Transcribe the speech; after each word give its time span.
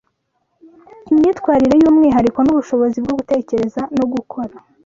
Imyitwarire 1.11 1.75
y’umwihariko 1.83 2.39
n’ubushobozi 2.43 2.97
bwo 3.03 3.13
gutekereza 3.19 3.81
no 3.97 4.05
gukora 4.13 4.55